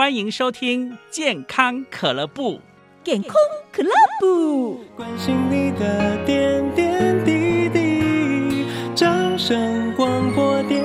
[0.00, 2.58] 欢迎收听健康可乐部。
[3.04, 3.34] 健康
[3.70, 10.79] 可乐部，关心你的点点滴滴，掌声广播电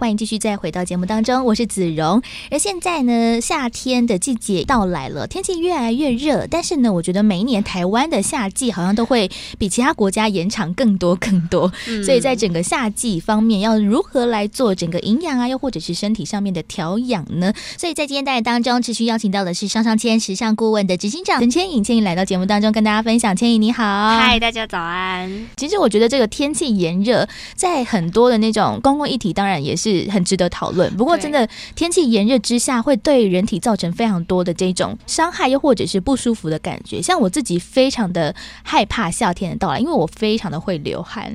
[0.00, 2.22] 欢迎继续再回到节目当中，我是子荣。
[2.50, 6.46] 而现在呢，夏天的季节到来了，天气越来越热。
[6.50, 11.70] 但是呢，我觉得每一年台湾的夏季好像都会比其他国家延长更多更多。
[11.86, 17.52] 嗯、所以在整个夏季方面，要如何来做整个营养啊，又或者是身体上面的调养呢？
[17.76, 23.36] 所以在今天单元当中，持续邀请到的是上上签时尚顾问的执行长陈千颖，千颖来到节目当中跟大家分享。
[23.36, 23.84] 千颖你好，
[24.16, 25.46] 嗨，大家早安。
[25.58, 29.89] 其实我觉得这个天气炎热，在很多的那种公共议题，当然也是。
[29.90, 30.94] 是很值得讨论。
[30.96, 37.00] 不过，真的天气炎热之下，会对人体造成非常多的这种伤害，又或者是不舒服的感觉。
[37.02, 41.32] 像我自己非常的害怕夏天的到来，因为我非常的会流汗。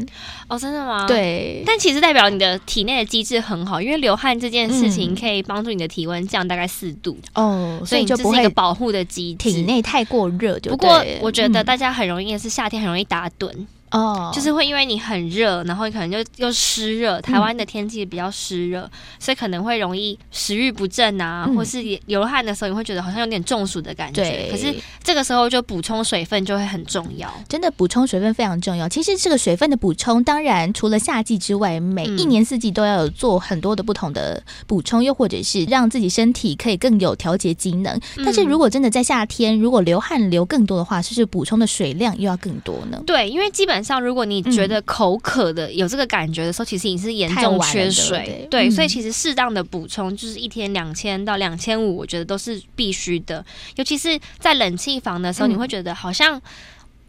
[0.47, 1.05] 哦，真的吗？
[1.07, 1.63] 对。
[1.65, 7.17] 但其实代表你的体内的机制很好，因为流汗这件事情可以帮助你的体温降大概四度。
[7.33, 10.59] 哦、嗯，所以就不会一个保护的机制，体内太过热。
[10.59, 13.51] 就不过，我觉得大家很容易的是夏天很容易打盹。
[13.95, 17.21] 哦，就是会因为你很热，然后你可能就又湿热。
[17.21, 24.21] 台湾的天气比较湿热，嗯，所以可能会容易食欲不振啊，嗯，或是流汗的时候，你会觉得好像有点中暑的感觉。
[24.21, 27.33] 对，可是这个时候就补充水分就会很重要。
[27.47, 28.87] 真的补充水分非常重要。
[28.89, 37.99] 其实这个水分的补充，当然除了夏季之外，每一年四季都要有做很多的不同的补充，又或者是让自己身体可以更有调节机能。
[38.23, 43.01] 但是如果真的在夏天，如果流汗流更多的话，是不是补充的水量又要更多呢？
[43.05, 53.45] 对，因为基本像如果你觉得口渴的、嗯、有这个感觉的时候，其实你是严重缺水，对，所以其实适当的补充就是一天两千到两千五，我觉得都是必须的。
[53.75, 56.41] 尤其是在冷气房的时候，你会觉得好像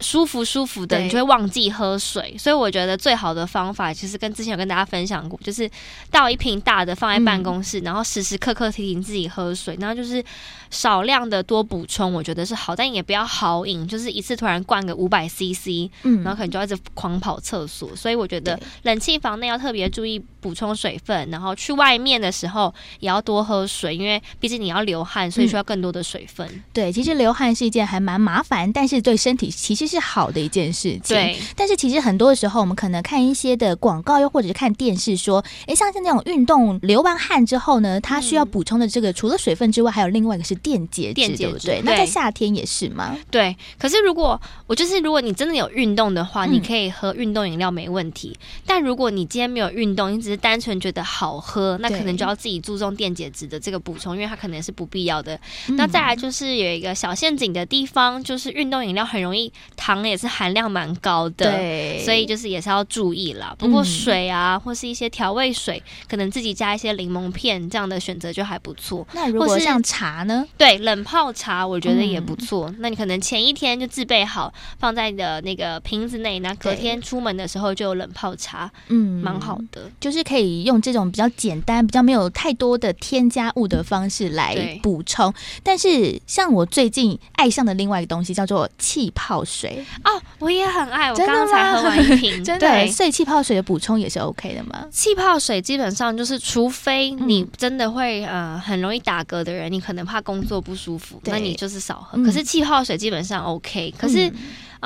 [0.01, 2.37] 舒服舒服的，你就会忘记喝水。
[2.39, 5.71] 所以我觉得最好的方法，其实跟之前有跟大家分享过，就是
[6.11, 10.25] 倒一瓶大的放在办公室，嗯、然后时时刻刻提醒自己喝水，然后就是。
[10.69, 17.95] 少量的多补充，我觉得是好，但也不要豪饮，就是一次突然灌个五百 CC，嗯，然后可能就要一直狂跑厕所。
[17.95, 26.45] 所以我觉得冷气房内要特别注意补充水分，然后去外面的时候也要多喝水，因为毕竟你要流汗，所以需要更多的水分。
[26.49, 31.01] 嗯、对，其实流汗是一件还蛮麻烦，但是对身体其实是好的一件事情。
[31.17, 40.55] 对，但是其实很多的时候，我们可能看一些的广告，又或者是看电视说，哎，像是那种运动流完汗之后呢，它需要补充的这个、嗯，除了水分之外，还有另外一个是。
[40.67, 41.81] 电解质对不对？
[41.85, 43.17] 那在夏天也是吗？
[43.31, 43.57] 对。
[43.79, 48.37] 可是如果我就是如果你真的有运动的话，嗯，你可以喝运动饮料没问题。
[48.67, 55.39] 但如果你今天没有运动，你只是单纯觉得好喝，那可能就要自己注重电解质的这个补充，因为它可能是不必要的。
[55.69, 55.77] 嗯。
[55.77, 63.55] 那再来就是有一个小陷阱的地方，就是运动饮料很容易糖也是含量蛮高的，对，所以就是也是要注意啦。
[63.59, 69.07] 不过水啊，或是一些调味水，可能自己加一些柠檬片这样的选择就还不错。
[69.13, 70.45] 那如果像茶呢？
[70.57, 72.69] 对，冷泡茶我觉得也不错。
[72.71, 72.77] 嗯。
[72.81, 79.91] 那你可能前一天就自备好，放在你的那个瓶子内，那隔天出门的时候就有冷泡茶，嗯，蛮好的。
[80.01, 85.33] 就是可以用这种比较简单、比较没有太多的添加物的方式来补充。
[85.63, 89.66] 但是像我最近爱上的另外一个东西叫做气泡水
[90.05, 91.11] 哦，我也很爱。
[91.11, 92.69] 我刚刚才喝完一瓶， 真的。
[92.69, 94.87] 对，所以气泡水的补充也是 OK 的嘛？
[94.91, 102.23] 气泡水基本上就是，除非你真的会呃很容易打嗝的人，你可能怕工作不舒服，那你就是少喝。
[102.25, 103.99] 可是气泡水基本上 OK，嗯。
[103.99, 104.33] 可是，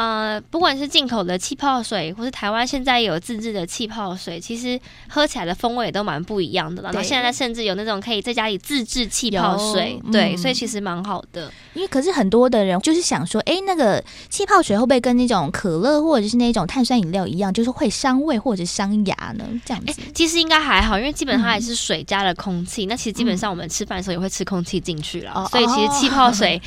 [0.01, 4.81] 呃，不管是进口的气泡水，或是台湾现在有自制的气泡水，其实
[5.11, 6.91] 喝起来的风味也都蛮不一样的了。
[6.91, 11.53] 然后现在甚至有那种可以在家里自制气泡水，对，嗯，所以其实蛮好的。
[11.75, 19.45] 因为可是很多的人就是想说，哎，那个气泡水会不会跟那种可乐或者是那种碳酸饮料一样，就是会伤胃或者伤牙呢？
[19.67, 22.89] 这样子，其实应该还好，因为基本上还是水加了空气，嗯。
[22.89, 26.59] 那其实基本上我们吃饭的时候也会吃空气进去了，嗯，所以其实气泡水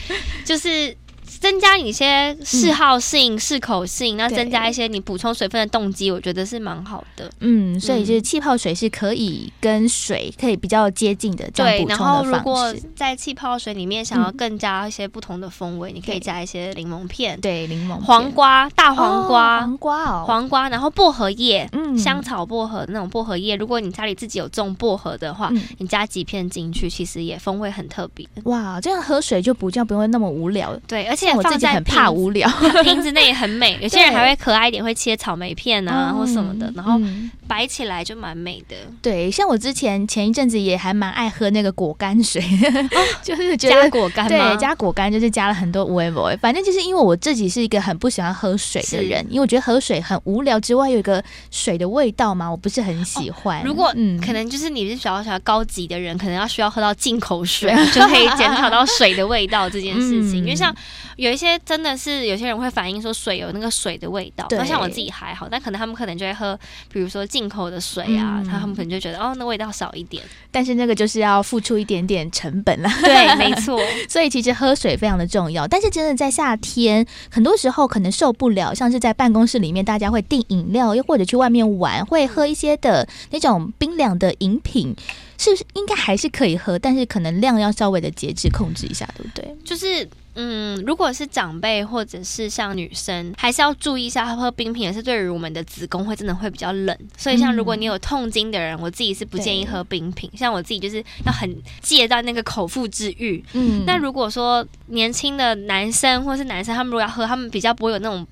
[0.45, 0.95] 就是。
[1.43, 7.29] 增加你一些嗜好性、适、嗯、口性，那增加一些你补充水分的动机，我觉得是蛮好的。
[7.41, 12.31] 嗯，所以就是气泡水是可以跟水可以比较接近的这样补充的方式。
[12.31, 23.57] 对，然后如果在气泡水里面想要更加一些不同的风味，嗯、你可以加一些柠檬片，对，柠檬、黄瓜、大黄瓜、哦、黄瓜哦，黄瓜，然后薄荷叶，嗯，香草薄荷那种薄荷叶。
[23.57, 28.25] 如果你家里自己有种薄荷的话，嗯、你加几片进去，其实也风味很特别。
[28.46, 30.73] 哇，这样喝水就比较不会那么无聊。
[30.87, 31.33] 对，而且。
[31.41, 32.47] 像我自己很怕无聊，
[32.84, 33.78] 瓶子内也很美。
[33.82, 37.00] 有些人还会可爱一点，会切草莓片啊，或什么的，然后
[37.47, 38.76] 摆起来就蛮美的。
[39.02, 42.41] 对，像我之前前一阵子也还蛮爱喝那个果干水，
[43.24, 46.38] 就是加果干，对，加果干就是加了很多味味。
[46.38, 53.64] 反正就是因为我自己是一个很不喜欢喝水的人，因为我觉得喝水很无聊，之外有一个水的味道嘛，我不是很喜欢。
[53.64, 60.40] 如果嗯，可能就是你是比较喜欢高级的人，可能要需要喝到进口水，就可以减少到水的味道这件事情。
[60.40, 60.74] 因为像
[61.15, 66.59] 有一些真的是有些人会反映说水有那个水的味道，那像我自己还好，但可能他们可能就会喝，
[66.91, 70.23] 比如说进口的水啊，他们可能就觉得哦，那味道少一点。
[70.51, 72.89] 但是那个就是要付出一点点成本了。
[73.01, 73.79] 对，没错。
[74.07, 75.67] 所以其实喝水非常的重要。
[75.67, 84.95] 但是真的在夏天，很多时候可能受不了，像是在办公室里面，大家会订饮料，又或者去外面玩，会喝一些的那种冰凉的饮品。
[85.35, 89.53] 是不是应该还是可以喝，但是可能量要稍微的节制控制一下，对不对？
[89.65, 96.97] 就是嗯，如果是长辈或者是像女生，还是要注意一下，喝冰品也是对于我们的子宫会真的会比较冷。
[97.18, 100.30] 所以像如果你有痛经的人，嗯、我自己是不建议喝冰品。
[100.35, 103.44] 像我自己就是要很戒到那个口腹之欲。
[103.53, 108.26] 嗯，那如果说年轻的男生或是男生，他们如果要喝，他们比较不会有那种。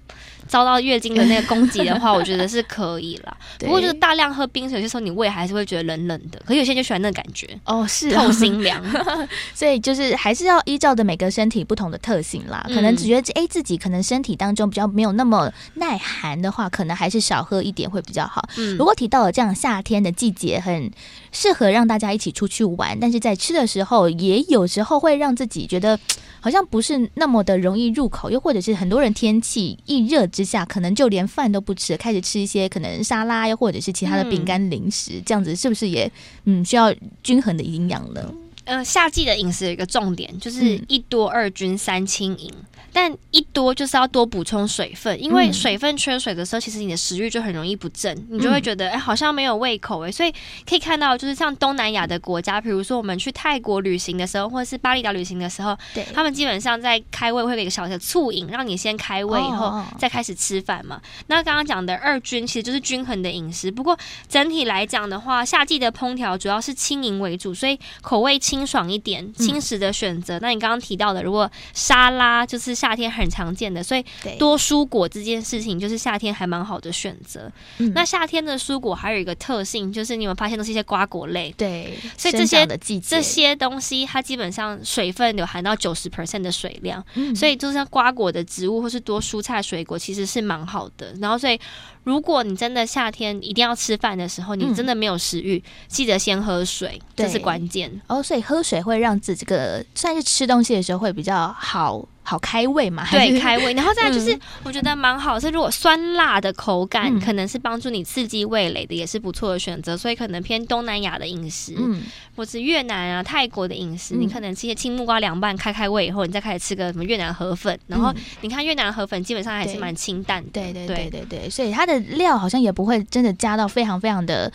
[0.51, 3.37] 遭到月经的那个攻击的话， 我觉得是可以啦。
[3.57, 6.37] 不过就是大量喝冰水，有些时候你胃还是会觉得冷冷的。
[6.45, 8.83] 可是有些人就喜欢那个感觉哦，是、啊、透心凉。
[9.55, 12.65] 所以就是还是要依照的每个身体不同的特性啦。
[12.67, 18.45] 可能只觉得哎、欸、自己可能身体当中比较没有那么耐寒的话，可能还是少喝一点会比较好。
[18.57, 20.91] 嗯，如果提到了这样夏天的季节，很
[21.31, 25.99] 适合让大家一起出去玩，但是在吃的时候也有时候会让自己觉得。
[26.43, 36.11] 好像不是那么的容易入口，又或者是很多人天气一热之下，可能就连饭都不吃，开始吃一些可能沙拉，又或者是其他的饼干零食，嗯、这样子是不是也
[36.45, 36.91] 嗯需要
[37.21, 38.27] 均衡的营养呢？
[38.71, 42.49] 呃，夏季的饮食有一个重点，就是一多二均三轻盈。
[42.55, 50.11] 嗯但一多就是要多补充水分，因为水分缺水的时候，其实你的食欲就很容易不振，你就会觉得哎、欸，好像没有胃口哎。
[50.11, 50.31] 所以
[50.67, 61.01] 可以看到，就是像东南亚的国家，比如说我们去泰国旅行的时候，或者是巴厘岛旅行的时候，对，他们基本上在开胃会给一个小小的醋饮，让你先开胃以后再开始吃饭嘛。
[61.27, 63.97] 那刚刚讲的二均其实就是均衡的饮食，不过
[64.27, 70.37] 整体来讲的话，夏季的烹调主要是轻盈为主，所以口味清爽一点，轻食的选择。
[70.39, 72.71] 那你刚刚提到的，如果沙拉就是。
[72.81, 74.03] 夏天很常见的，所以
[74.39, 77.51] 多蔬果这件事情就是夏天还蛮好的选择。
[77.77, 81.53] 嗯、那夏天的蔬果还有一个特性，就是你有发现都是一些瓜果类？
[81.55, 82.65] 对，所以这些
[83.01, 91.13] 这些东西它基本上水分有含到九十 percent 的水量，嗯、所以就像瓜果的植物或是多蔬菜水果其实是蛮好的。
[91.19, 91.59] 然后所以。
[92.03, 98.01] 如果你真的夏天一定要吃饭的时候，你真的没有食欲，嗯、记得先喝水，这是关键。
[98.07, 103.07] 哦，所以喝水会让自己个算是吃东西的时候会比较好好开胃嘛？
[103.09, 103.73] 对，开胃。
[103.73, 109.97] 然后再来就是，我觉得蛮好，是如果酸辣的口感，嗯、可能是帮助你刺激味蕾的，也是不错的选择。
[109.97, 112.03] 所以可能偏东南亚的饮食，嗯，
[112.35, 117.77] 或是越南啊、泰国的饮食，嗯、你可能吃些青木瓜凉拌，开开胃以后，你再开始吃个什么越南河粉。
[117.87, 121.99] 然后你看越南河粉基本上还是蛮清淡的，对对对对对，所以它的。
[122.11, 124.51] 料好像也不会真的加到非常非常的，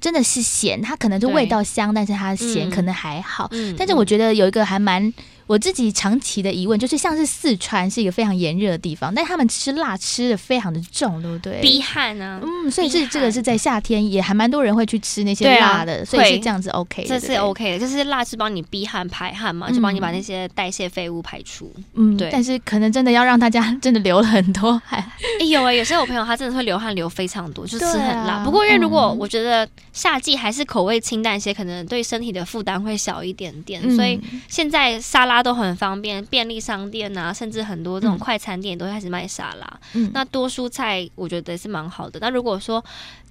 [0.00, 3.48] 真的是咸，它可能就味道香，但是它咸可能还好。
[3.50, 5.12] 嗯、但是我觉得有一个还蛮。
[5.52, 11.60] 我自己长期的疑问就是，像是四川是一个非常炎热的地方，但他们吃辣吃的非常的重，对不对？
[11.60, 21.70] 逼汗啊，嗯，所以是这个是在夏天也还蛮多人会去吃那些辣的，啊、所以是这样子 OK，这是 OK 的，就是辣是帮你逼汗排汗嘛，就帮你把那些代谢废物排出。
[21.92, 22.30] 嗯，对。
[22.32, 25.04] 但是可能真的要让大家真的流了很多汗。
[25.38, 28.36] 哎有哎，有些我朋友他真的会流汗流非常多，就吃很辣。
[28.36, 36.24] 啊、不过因为如果我觉得夏季还是口味清淡一些，可能对身体的负担会小一点点，嗯、所以现在沙拉都很方便。
[36.26, 39.80] 便利商店啊，甚至很多这种快餐店都开始卖沙拉。
[39.94, 42.20] 嗯，那多蔬菜我觉得是蛮好的。
[42.20, 42.84] 那如果说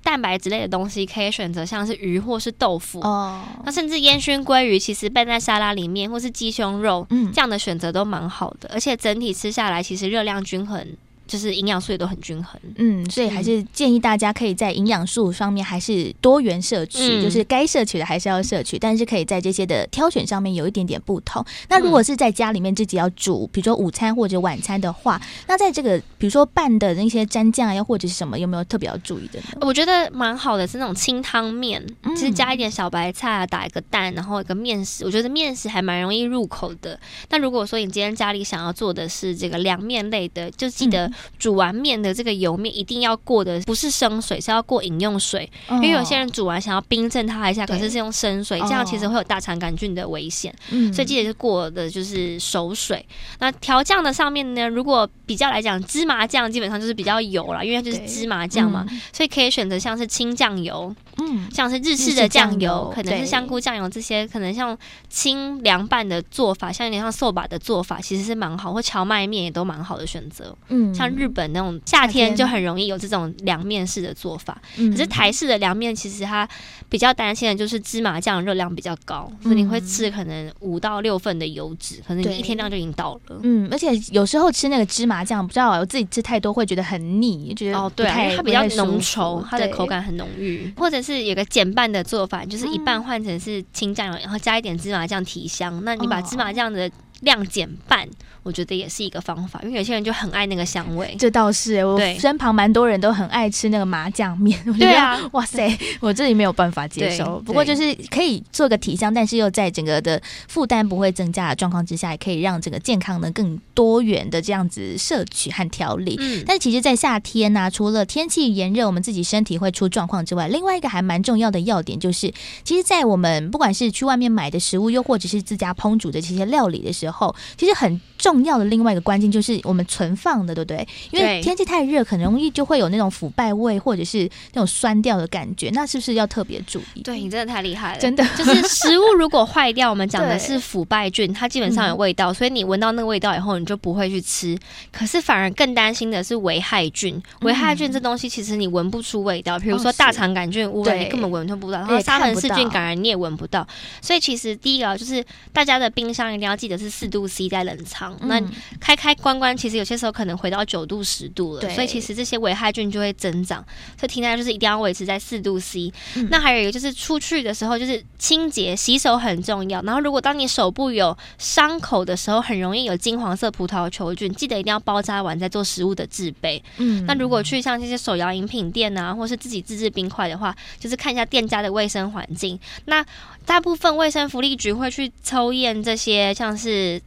[0.04, 3.42] 蛋白质类的东西，可以选择像是鱼或是豆腐哦。
[3.64, 8.70] 那甚至烟熏鲑鱼，其实拌在沙拉里面，或是鸡胸肉，嗯，这样的选择都蛮好的。
[8.74, 10.86] 而且整体吃下来，其实热量均衡。
[11.32, 21.42] 就是营养素也都很均衡，嗯，所以还是建议大家可以在营养素方面还是多元摄取，嗯、就是该摄取的还是要摄取，但是可以在这些的挑选上面有一点点不同。
[21.70, 29.46] 那如果是在家里面自己要煮，比如说午餐或者晚餐的话，那在这个比如说拌的那些蘸酱又或者是什么，有没有特别要注意的呢？
[29.62, 37.00] 我觉得蛮好的是那种清汤面，就是加一点小白菜啊，打一个蛋，然后一个面食，我觉得面食还蛮容易入口的。
[37.30, 41.10] 那如果说你今天家里想要做的是这个凉面类的，就记得。
[41.38, 50.54] 煮完面的这个油面一定要过的不是生水，是要过饮用水，哦、因为有些人煮完想要冰镇它一下，可是是用生水，这样其实会有大肠杆菌的危险。
[50.70, 53.06] 嗯，所以记得是过的就是熟水。
[53.40, 64.78] 那调酱的上面呢，如果比较来讲，芝麻酱基本上就是比较油了，因为它就是芝麻酱嘛，嗯、所以可以选择像是清酱油，嗯，像是日式的酱油，油可能是香菇酱油这些，可能像
[65.10, 70.56] 清凉拌的做法，像有点像寿把的做法，其实是蛮好，或荞麦面也都蛮好的选择。
[70.70, 72.32] 嗯，像日本那种夏天。
[72.36, 76.48] 就很容易有这种凉面式的做法，可是台式的凉面其实它
[76.88, 83.40] 比较担心的就是芝麻酱热量比较高，所以你会吃可能五到六份的油脂，可能你一天量就已经到了。
[83.44, 95.84] 嗯，而且有时候吃那个芝麻酱，不知道我自己吃太多会觉得很腻，觉得哦对，它比较浓稠，它的口感很浓郁，或者是有个减半的做法，就是一半换成是清酱油，然后加一点芝麻酱提香。
[95.84, 96.90] 那你把芝麻酱的
[97.20, 98.08] 量减半，
[98.42, 101.16] 我觉得也是一个方法，因为有些人就很爱那个香味。
[101.20, 104.60] 这倒是，我身旁蛮多人都很爱吃那个麻酱面。
[104.80, 107.40] 对啊， 哇塞，我自己没有办法接受。
[107.42, 116.16] 不过就是可以做个提香，但是又在整个的负担不会增加的状况之下，也可以让整个健康呢更多元的这样子摄取和调理。
[116.20, 128.00] 嗯，但是其实，在夏天呢、啊，除了天气炎热，我们自己身体会出状况之外，另外一个还蛮重要的要点就是，其实，在我们不管是去外面买的食物，又或者是自家烹煮的这些料理的时候，其实很。
[128.22, 130.88] 重要的另外一个关键就是我们存放的，对不对？
[131.10, 135.72] 因为天气太热，很容易就会有那种腐败味，或者是那种酸掉的感觉。
[135.74, 137.02] 那是不是要特别注意？
[137.02, 144.56] 对，你真的太厉害了，真的就是食物如果坏掉，我们讲的是腐败菌，它基本上有味道， 所以你闻到那个味道以后，你就不会去吃。
[144.92, 153.68] 可是反而更担心的是危害菌，危害菌这东西其实你闻不出味道，比如说大肠杆菌污染，你根本闻不到，然后沙门氏菌感染你也闻不到。
[154.00, 158.11] 所以其实第一个就是大家的冰箱一定要记得是四度 C 在冷藏。
[158.22, 158.42] 那
[158.80, 163.64] 开开关关，其实有些时候可能回到九度、十度了，所以其实这些危害菌就会增长。
[163.98, 165.92] 所以听起来就是一定要维持在四度 C。
[166.16, 169.82] 嗯、那还有一个就是出去的时候，就是清洁、洗手很重要。
[169.84, 176.62] 然后如果当你手部有伤口的时候，很容易有金黄色葡萄球菌，记得一定要包扎完再做食物的制备。
[176.78, 182.60] 嗯，那如果去像这些手摇饮品店啊，或是自己自制冰块的话，就是看一下店家的卫生环境。
[182.86, 183.06] 那
[183.46, 187.02] 大部分卫生福利局会去抽验这些，像是。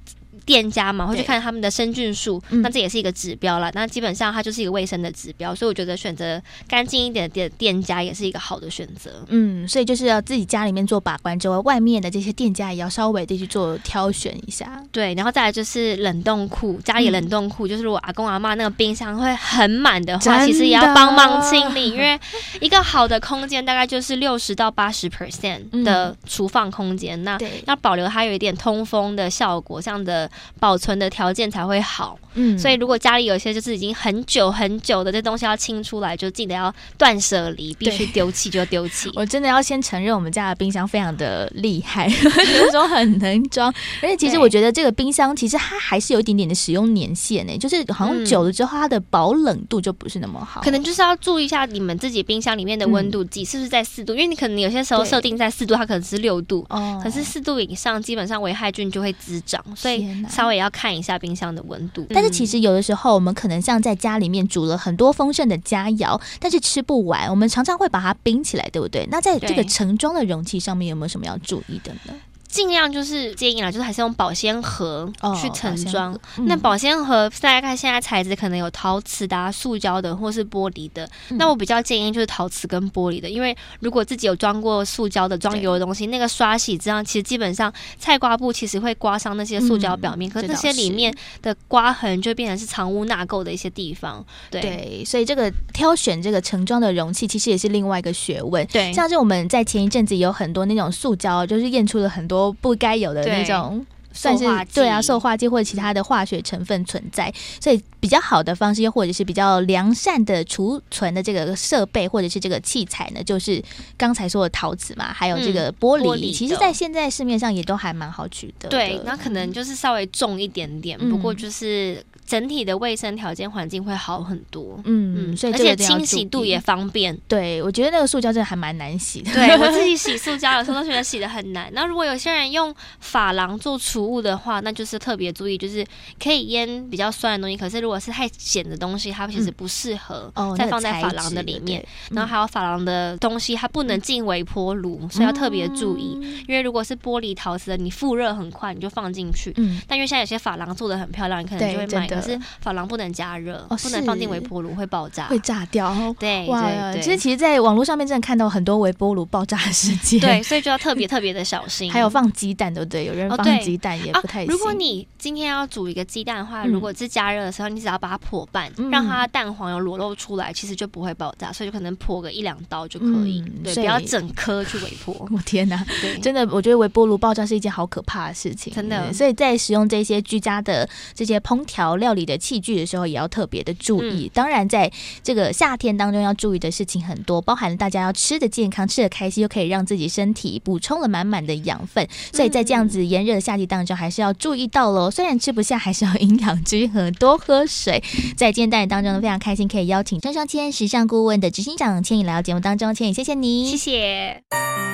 [0.44, 3.70] 店家嘛，会去看他们的生菌数，那这也是一个指标了。
[3.70, 9.24] 嗯、那基本上它就是一个卫生的指标，所以我觉得选择干净一点的店店家也是一个好的选择。
[9.28, 14.82] 嗯，所以就是要自己家里面做把关之外，外面的这些店家也要稍微的去做挑选一下。
[14.92, 22.18] 对，然后再来就是冷冻库，家里冷冻库，嗯、就是如果阿公阿妈那个冰箱会很满的话，的其实也要帮忙清理，因为
[22.60, 30.23] 一个好的空间大概就是六十到八十 percent 的厨放空间，嗯、那要保留它有一点通风的效果，这样的。
[30.58, 39.10] 保存的条件才会好，嗯，所以如果家里有一些就是已经很久很久的这东西要清出来，就记得要断舍离，必须丢弃就丢弃。
[39.16, 43.72] 我真的要先承认，我们家的冰箱非常的厉害，有时候很能装。
[44.02, 50.60] 而且其实我觉得这个冰箱其实它还是有一点点的使用年限呢，就是好像久了之后它的保冷度就不是那么好。
[50.62, 60.06] 可能就是要注意一下你们自己冰箱里面的温度计是不是在四度，因为你可能有些时候设定在四度，它可能是六度，哦，可是四度以上基本上危害菌就会滋长，所以。
[60.28, 69.06] 稍微要看一下冰箱的温度，但是其实有的时候我们可能像在家里面煮了很多丰盛的佳肴，但是吃不完，我们常常会把它冰起来，对不对？
[69.10, 72.14] 那在这个盛装的容器上面有没有什么要注意的呢？
[72.54, 76.14] 尽量就是建议啦，就是还是用保鲜盒去盛装。
[76.14, 81.04] 哦嗯、那保鲜盒大家看现在材质可能有陶瓷的、啊、塑胶的或是玻璃的。
[81.30, 94.24] 嗯、那我比较建议就是陶瓷跟玻璃的，因为如果自己有装过塑胶的、装油的东西，那个刷洗这样其实基本上菜瓜布其实会刮伤那些塑胶表面，嗯、可是那些里面的刮痕就变成是藏污纳垢的一些地方。
[94.48, 98.64] 对，对，所以这个挑选这个盛装的容器其实也是另外一个学问。
[98.68, 102.43] 对，像是我们在前一阵子有很多那种塑胶，就是验出了很多。
[102.52, 113.62] 不该有的那种，算是对啊，受化剂或者其他的化学成分存在，所以比较好的方式，又或者是比较良善的储存的这个设备或者是这个器材呢，就是
[113.96, 118.68] 刚才说的陶瓷嘛，还有这个玻璃，嗯、玻璃其实在现在市面上也都还蛮好取得。
[118.68, 122.04] 对，那可能就是稍微重一点点，嗯、不过就是。
[122.26, 127.14] 整体的卫生条件环境会好很多，嗯嗯，所以而且清洗度也方便。
[127.28, 129.30] 对，我觉得那个塑胶真的还蛮难洗的。
[129.32, 131.70] 对，我自己 洗塑胶有时候都觉得洗的很难。
[131.74, 135.84] 那如果有些人用珐琅做储物的话，那就是特别注意，就是
[136.22, 137.56] 可以腌比较酸的东西。
[137.56, 141.80] 可是如果是太咸的东西，它其实不适合再放在珐琅的里面。
[141.80, 146.18] 嗯哦、然后还有珐琅的东西，它不能进微波炉，嗯、所以要特别注意。
[146.48, 149.52] 因为如果是玻璃陶瓷的，你复热很快，你就放进去。
[149.56, 152.13] 嗯，但因为现在有些珐琅做的很漂亮，你可能就会买。
[152.22, 155.94] 是珐琅不能加热，哦不能放进微波炉会爆炸，会炸掉。
[156.18, 161.90] 对，哇，其实其实，在网络上面真的看到很多微波炉爆炸的事件， 对，所以就要特别特别的小心。
[161.92, 163.04] 还有放鸡蛋，对不对？
[163.04, 164.52] 有人放鸡蛋也不太行。
[164.52, 175.14] 如果你今天要煮一个鸡蛋的话，如果是加热的时候，你只要把它破半，让它蛋黄有裸露出来，其实就不会爆炸，所以就可能破个一两刀就可以，对，不要整颗去微波。
[175.32, 175.84] 我天哪，
[176.22, 179.12] 真的，我觉得微波炉爆炸是一件好可怕的事情，真的。
[179.12, 184.30] 所以在使用这些居家的这些烹调料理的器具的时候，也要特别的注意。
[184.34, 184.92] 当然，在
[185.22, 192.06] 这个夏天当中要注意的事情很多，包含了大家要吃的健康、吃的开心，又可以让自己身体补充了满满的养分。
[192.30, 195.10] 所以在这样子炎热的夏季当中，还是要注意到喽。
[195.10, 198.02] 虽然吃不下，还是要营养均衡，多喝水。
[198.36, 204.93] 在今天单元当中呢，非常开心可以邀请张双千时尚顾问的执行长千颖来到节目当中，千颖谢谢你，谢谢。